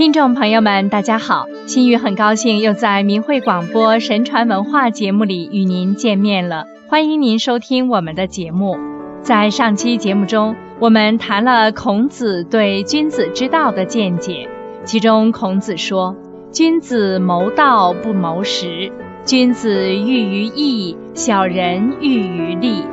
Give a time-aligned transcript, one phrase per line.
[0.00, 1.46] 听众朋友们，大家好！
[1.66, 8.78] 心雨很高兴又在明慧广播神传文化节目里与您见面了，欢迎您收听我们的节目。
[9.20, 14.48] 在上期节目中，我们谈了孔子对君子之道的见解，
[14.84, 16.16] 其中孔子说
[16.50, 18.90] ：“君子谋道不谋食，
[19.26, 22.84] 君子喻于义，小人喻于利。”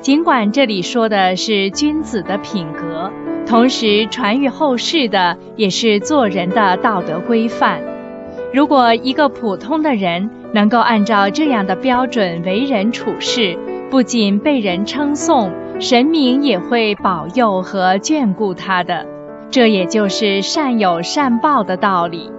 [0.00, 3.10] 尽管这里说的是君子的品格。
[3.48, 7.80] 同时传于后世的也是做人的道德规范。
[8.52, 13.58] 如果一个普通的人能够按照这样的标准为人处事，
[13.90, 19.06] 不仅被人称颂，神明也会保佑和眷顾他的。
[19.50, 22.30] 这也就是善有善报的道理。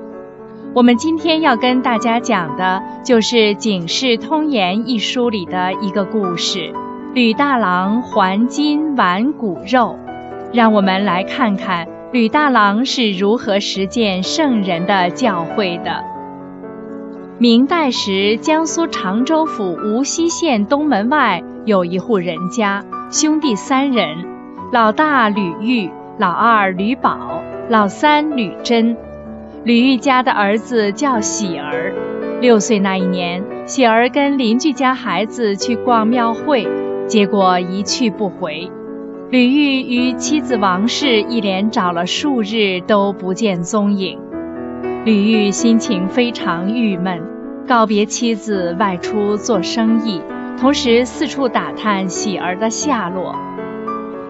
[0.76, 6.72] 我们今天要跟大家讲的就是《警世通言》一书里的一个故事：
[7.16, 9.98] 吕大郎还金挽骨肉。
[10.52, 16.04] 让我们来看看吕大郎是如何实践圣人的教诲的。
[17.38, 24.18] 明代时，江苏常州府无锡县东门外有一户人家，兄弟三人，
[24.74, 28.98] 老大吕玉，老二吕宝，老三吕珍。
[29.64, 31.94] 吕玉家的儿子叫喜儿，
[32.42, 36.68] 六岁那一年，喜儿跟邻居家孩子去逛庙会，
[37.08, 38.70] 结果一去不回。
[39.32, 44.18] 吕玉与妻子王氏一连找了数日都不见踪影，
[45.06, 47.22] 吕玉心情非常郁闷，
[47.68, 50.20] 告别妻子外出做生意，
[50.60, 53.36] 同时四处打探喜儿的下落。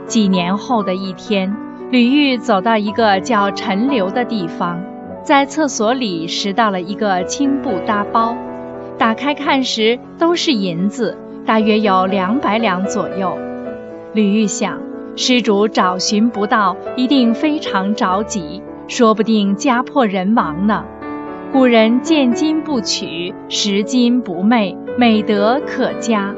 [0.06, 1.56] 几年后的一天，
[1.90, 4.84] 吕玉走到一个叫陈留的地方，
[5.24, 8.36] 在厕所里拾到了一个青布搭包，
[8.98, 13.38] 打开看时都是银子，大约有两百两左右。
[14.12, 14.89] 吕玉想。
[15.16, 20.86] 施主找寻不到，一定非常着急，说不定家破人亡呢。
[21.52, 26.34] 古人见金不取，拾金不昧，美德可嘉。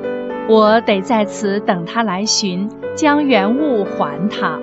[0.48, 4.58] 我得在此等他来寻，将原物还他。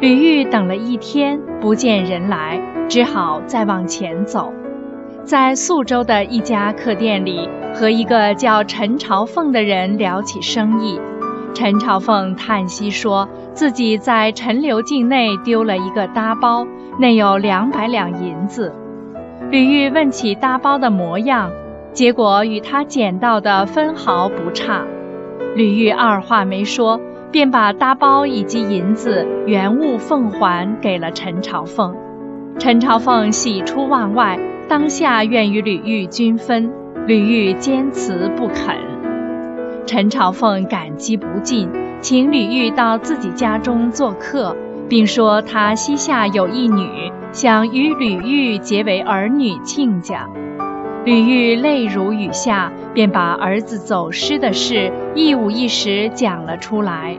[0.00, 4.52] 吕玉等了一天，不见人来，只好再往前走，
[5.24, 11.00] 在宿州的一家客店里，和一个叫陈朝凤的人聊起生意。
[11.54, 16.66] 陈朝凤叹息说：“自己在陈留境内丢了一个搭包，
[16.98, 18.72] 内有两百两银子。”
[19.50, 21.50] 吕玉问起搭包的模样，
[21.92, 24.84] 结果与他捡到的分毫不差。
[25.56, 27.00] 吕玉二话没说，
[27.32, 31.94] 便把搭包以及银子原物奉还给了陈朝凤。
[32.58, 34.38] 陈朝凤喜出望外，
[34.68, 36.70] 当下愿与吕玉均分，
[37.06, 38.89] 吕玉坚持不肯。
[39.86, 41.68] 陈朝凤感激不尽，
[42.00, 44.56] 请吕玉到自己家中做客，
[44.88, 50.28] 并说他膝下有一女，想与吕玉结为儿女亲家。
[51.04, 57.18] 吕玉泪如雨下，便把儿子走失的事一五一十讲了出来。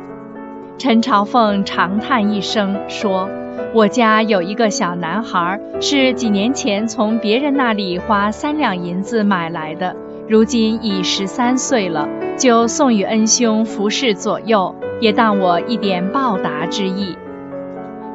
[0.77, 3.29] 陈朝凤长叹一声，说
[3.75, 9.95] ：“我家有一个小男孩，是几年前从别人那里花三两银子买来的。”
[10.31, 17.17] 如今已十三岁了，就送与恩兄服侍左右，也当我一点报答之意。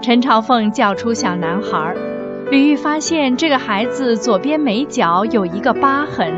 [0.00, 1.94] 陈朝凤叫出小男孩，
[2.50, 6.32] 吕玉发现这个孩子左边眉角有一个疤痕，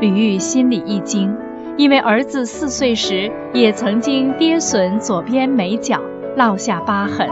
[0.00, 1.32] 吕玉心里一惊，
[1.76, 6.00] 因为儿子四岁时也曾经跌损左边眉角，
[6.36, 7.30] 落下疤痕。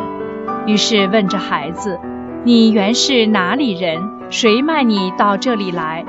[0.65, 1.99] 于是问这孩子
[2.47, 3.99] ：“你原是哪里人？
[4.31, 6.05] 谁卖你到这里来？”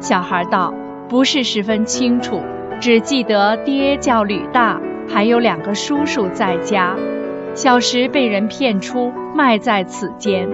[0.00, 0.72] 小孩道。
[1.08, 2.40] 不是十分清楚，
[2.80, 6.96] 只记得爹叫吕大，还有两个叔叔在家。
[7.54, 10.48] 小时被人骗出，卖在此间。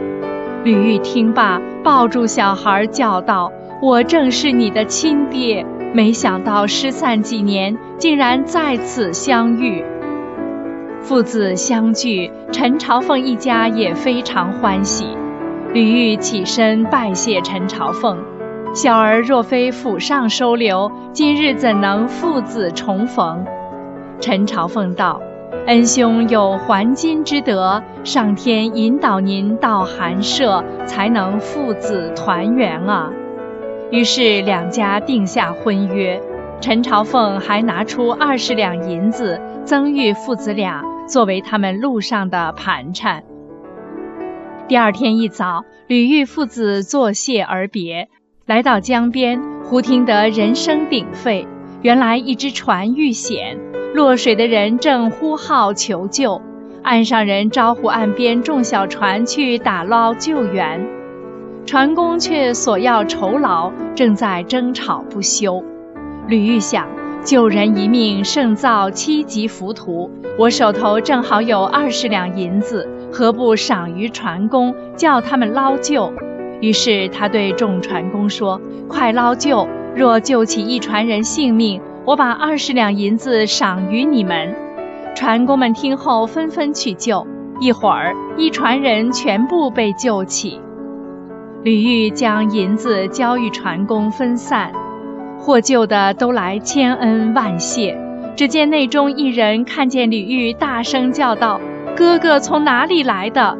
[0.62, 3.50] 吕玉听罢，抱住小孩叫道
[3.82, 9.84] ：“我正是你的亲爹，没想到失散几年，竟然在此相遇。”
[11.02, 15.08] 父子相聚，陈朝凤一家也非常欢喜。
[15.72, 18.31] 吕玉起身拜谢陈朝凤。
[18.74, 23.44] 小儿若非府上收留，今日怎能父子重逢？
[24.18, 25.20] 陈朝凤道
[25.68, 33.10] ：“恩兄有还金之德，上天引导您到寒舍，才能父子团圆啊。”
[33.92, 36.18] 于是两家定下婚约。
[36.62, 43.22] 陈朝凤还拿出二十两银子赠予父子俩，作为他们路上的盘缠。
[44.66, 48.08] 第二天一早，吕玉父子作谢而别。
[48.44, 51.46] 来到江边，忽听得人声鼎沸。
[51.80, 53.56] 原来一只船遇险，
[53.94, 56.42] 落水的人正呼号求救。
[56.82, 60.84] 岸上人招呼岸边众小船去打捞救援，
[61.64, 65.62] 船工却索要酬劳，正在争吵不休。
[66.26, 66.88] 吕玉想，
[67.22, 76.12] 救人一命胜造七级浮屠，我手头正好有二十两银子，何不赏于船工，叫他们捞救？
[76.62, 79.66] 于是他对众船工说：“快捞救！
[79.96, 84.54] 若救起一船人性命，我把二十两银子赏于你们。”
[85.16, 87.26] 船工们听后纷纷去救，
[87.60, 90.60] 一会儿一船人全部被救起。
[91.64, 94.72] 吕玉将银子交与船工分散，
[95.38, 97.98] 获救的都来千恩万谢。
[98.36, 101.60] 只见内中一人看见吕玉，大声叫道
[101.96, 103.58] ：“哥哥从哪里来的？”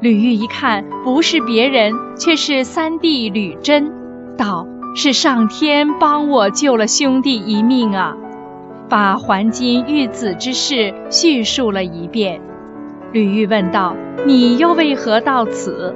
[0.00, 3.90] 吕玉一看，不是别人，却是三弟吕真，
[4.36, 8.14] 道：“是上天帮我救了兄弟一命啊！”
[8.88, 12.40] 把还金玉子之事叙述了一遍，
[13.10, 13.96] 吕玉问道
[14.26, 15.94] ：“你又为何到此？”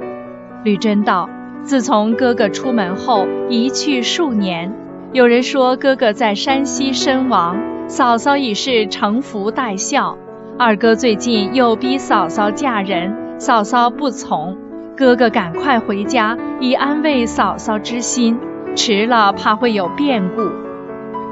[0.65, 1.29] 吕真道
[1.63, 4.73] ：“自从哥哥出门后，一去数年。
[5.13, 7.57] 有人说哥哥在山西身亡，
[7.87, 10.17] 嫂嫂已是承服待孝。
[10.57, 14.55] 二哥最近又逼嫂嫂嫁人，嫂嫂不从。
[14.95, 18.37] 哥哥赶快回家，以安慰嫂嫂之心。
[18.75, 20.43] 迟了，怕会有变故。”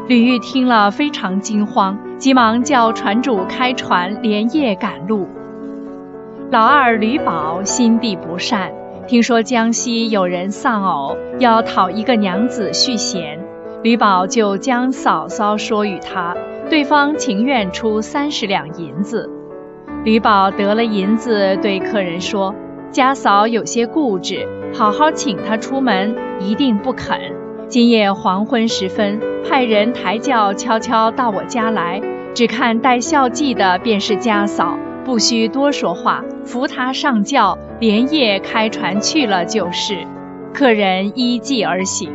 [0.10, 5.28] 吕玉听了非常惊慌，急忙叫船主开船，连夜赶路。
[6.50, 8.72] 老二吕宝心地不善，
[9.08, 13.40] 听说江西有人丧偶，要讨一个娘子续弦，
[13.84, 16.36] 吕宝就将嫂嫂说与他，
[16.72, 19.30] 对方情愿出三十两银子。
[20.06, 22.56] 吕宝得了银子，对客人说
[22.90, 27.20] ：“家嫂有些固执，好好请她出门，一定不肯。”
[27.68, 32.02] 今夜黄昏时分，派人抬轿悄悄到我家来，
[32.34, 39.98] 只看带孝祭的便是家嫂，不需多说话，扶她上轿，连夜开船去了就是。
[40.54, 42.10] 客人依计而行。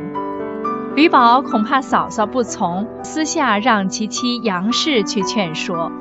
[0.96, 5.92] 吕宝恐怕嫂嫂不从，私下让其妻杨氏去劝说。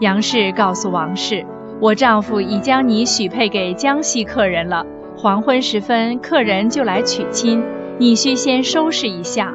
[0.00, 1.44] 杨氏告诉王氏
[1.82, 4.86] ：“我丈夫已将你许配给江西客人了，
[5.16, 7.64] 黄昏时分，客人就来娶亲。”
[7.98, 9.52] 你需先收拾一下。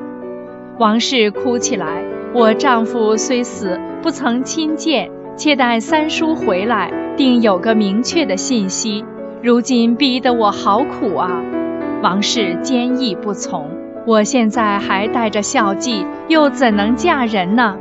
[0.77, 2.03] 王氏哭起来
[2.35, 9.05] ：“我丈夫虽死，不曾亲见，且待三叔回来，定有个明确的信息。
[9.41, 11.41] 如今逼得我好苦啊！”
[12.03, 13.69] 王氏坚毅不从。
[14.05, 17.77] 我现在还带着孝祭，又怎能嫁人呢？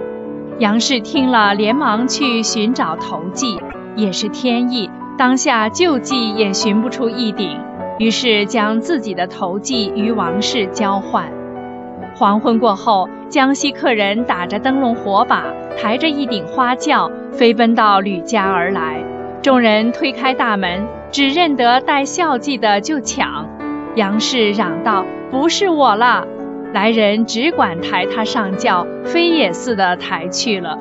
[0.63, 3.61] 杨氏听了，连忙去寻找头髻，
[3.97, 4.89] 也是天意，
[5.19, 7.59] 当下旧髻也寻不出一顶。
[7.99, 11.29] 于是将自己的头髻与王氏交换。
[12.15, 19.03] 黄昏过后，江西客人打着灯笼火把，抬着一顶花轿，飞奔到吕家而来。
[19.43, 23.49] 众人推开大门，只认得带孝髻的就抢。
[23.97, 26.25] 杨氏嚷道：“不是我了！”
[26.73, 30.79] 来人只管抬他上轿，飞也似的抬去了。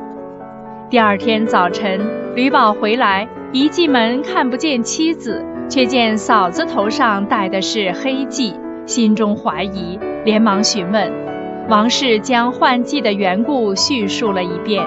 [0.89, 1.99] 第二天早晨，
[2.33, 5.45] 吕宝回来，一进门看不见妻子。
[5.69, 8.53] 却见嫂子头上戴的是黑髻，
[8.85, 11.09] 心中怀疑，连忙询问。
[11.69, 14.85] 王氏将换髻的缘故叙述了一遍。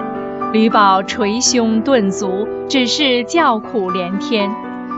[0.53, 4.55] 吕宝捶胸顿足，只是叫苦连天。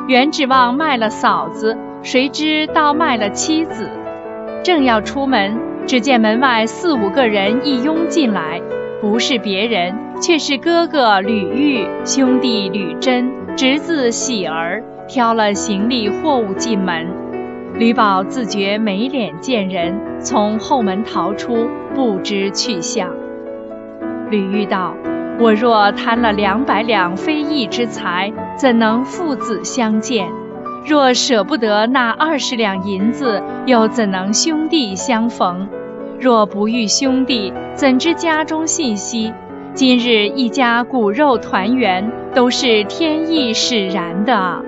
[0.08, 3.88] 原指望卖了嫂子，谁知倒卖了妻子。
[4.64, 8.60] 正要出门，只见门外四五个人一拥进来，
[9.00, 14.82] 不是别人，却是哥哥吕玉、兄弟吕真、侄子喜儿。
[15.08, 17.06] 挑了行李货物进门，
[17.78, 23.08] 吕宝自觉没脸见人，从后门逃出，不知去向。
[24.28, 24.96] 吕玉道
[25.38, 30.26] ：“我若贪了两百两非义之财，怎能父子相见？
[30.86, 35.68] 若舍不得那二十两银子，又怎能兄弟相逢？
[36.20, 39.32] 若不遇兄弟，怎知家中信息？
[39.74, 44.62] 今日一家骨肉团圆，都是天意使然的。”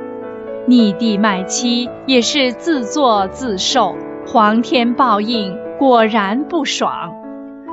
[0.66, 3.94] 逆地卖妻也是自作自受，
[4.26, 7.14] 皇天报应，果然不爽。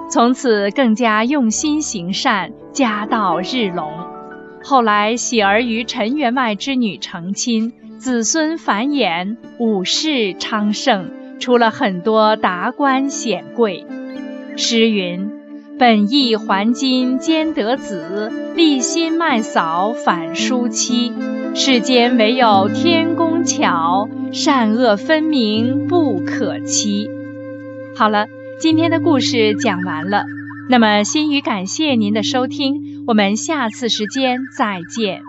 [0.08, 3.92] 从此更加用心行善，家道日隆。
[4.64, 11.10] 后来喜儿与陈员外之女成亲，子孙繁衍，武士昌盛，
[11.40, 13.86] 出了很多达官显贵。
[14.58, 15.32] 诗云
[15.80, 21.12] ：“本意还金兼得子，立心卖嫂反输妻。”
[21.56, 27.10] 世间唯有天公巧，善恶分明不可欺。
[27.96, 28.28] 好了，
[28.60, 30.26] 今天的故事讲完了。
[30.70, 35.22] 那么，心语感谢您的收听，我们下次时间再见。